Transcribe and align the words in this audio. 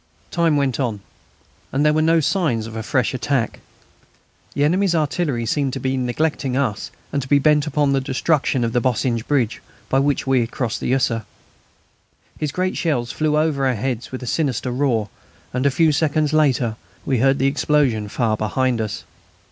Time 0.31 0.57
went 0.57 0.79
on, 0.79 1.01
and 1.71 1.85
there 1.85 1.93
were 1.93 2.01
no 2.01 2.19
signs 2.19 2.65
of 2.65 2.75
a 2.75 2.81
fresh 2.81 3.13
attack. 3.13 3.59
The 4.55 4.63
enemy's 4.63 4.95
artillery 4.95 5.45
seemed 5.45 5.73
to 5.73 5.79
be 5.79 5.95
neglecting 5.95 6.57
us, 6.57 6.89
and 7.13 7.21
to 7.21 7.27
be 7.27 7.37
bent 7.37 7.67
upon 7.67 7.93
the 7.93 8.01
destruction 8.01 8.63
of 8.63 8.73
the 8.73 8.81
Boesinghe 8.81 9.21
bridge, 9.27 9.61
by 9.89 9.99
which 9.99 10.25
we 10.25 10.39
had 10.39 10.49
crossed 10.49 10.79
the 10.79 10.91
Yser. 10.91 11.23
His 12.39 12.51
great 12.51 12.75
shells 12.77 13.11
flew 13.11 13.37
over 13.37 13.67
our 13.67 13.75
heads 13.75 14.11
with 14.11 14.23
a 14.23 14.25
sinister 14.25 14.71
roar, 14.71 15.09
and 15.53 15.67
a 15.67 15.69
few 15.69 15.91
seconds 15.91 16.33
later 16.33 16.77
we 17.05 17.19
heard 17.19 17.37
the 17.37 17.45
explosion 17.45 18.07
far 18.07 18.35
behind 18.35 18.81
us. 18.81 19.03